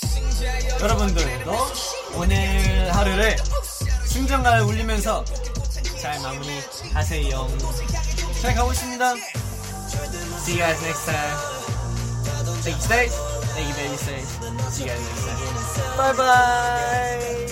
[0.81, 1.51] 여러분들도
[2.15, 3.35] 오늘 하루를
[4.05, 5.25] 승전가를 울리면서
[5.99, 7.47] 잘 마무리하세요.
[8.39, 9.15] 잘 가고 있습니다.
[10.43, 11.37] See you guys next time.
[12.61, 13.09] Thank you, stay.
[13.55, 14.21] Thank you, baby, stay.
[14.69, 15.97] See you guys next time.
[15.97, 17.42] Bye bye.